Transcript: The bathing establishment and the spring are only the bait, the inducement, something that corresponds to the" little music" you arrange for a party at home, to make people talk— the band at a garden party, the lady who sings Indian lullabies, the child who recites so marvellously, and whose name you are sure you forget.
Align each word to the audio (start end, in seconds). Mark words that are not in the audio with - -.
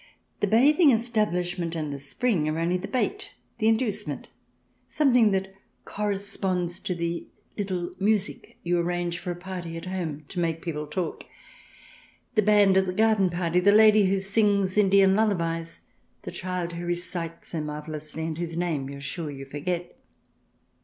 The 0.39 0.47
bathing 0.47 0.89
establishment 0.89 1.75
and 1.75 1.93
the 1.93 1.99
spring 1.99 2.49
are 2.49 2.57
only 2.57 2.77
the 2.77 2.87
bait, 2.87 3.35
the 3.59 3.67
inducement, 3.67 4.29
something 4.87 5.29
that 5.29 5.55
corresponds 5.85 6.79
to 6.79 6.95
the" 6.95 7.27
little 7.59 7.91
music" 7.99 8.57
you 8.63 8.79
arrange 8.79 9.19
for 9.19 9.29
a 9.29 9.35
party 9.35 9.77
at 9.77 9.85
home, 9.85 10.25
to 10.29 10.39
make 10.39 10.63
people 10.63 10.87
talk— 10.87 11.25
the 12.33 12.41
band 12.41 12.77
at 12.77 12.89
a 12.89 12.93
garden 12.93 13.29
party, 13.29 13.59
the 13.59 13.71
lady 13.71 14.05
who 14.05 14.17
sings 14.17 14.75
Indian 14.75 15.15
lullabies, 15.15 15.81
the 16.23 16.31
child 16.31 16.73
who 16.73 16.83
recites 16.83 17.49
so 17.49 17.61
marvellously, 17.61 18.25
and 18.25 18.39
whose 18.39 18.57
name 18.57 18.89
you 18.89 18.97
are 18.97 19.01
sure 19.01 19.29
you 19.29 19.45
forget. 19.45 19.95